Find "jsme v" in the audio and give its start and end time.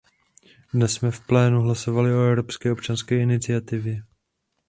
0.93-1.19